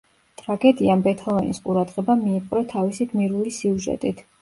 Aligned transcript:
ტრაგედიამ 0.41 1.03
ბეთჰოვენის 1.09 1.63
ყურადღება 1.67 2.17
მიიპყრო 2.25 2.67
თავისი 2.75 3.11
გმირული 3.15 3.59
სიუჟეტით. 3.63 4.29